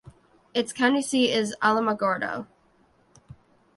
[0.55, 2.47] Its county seat is Alamogordo.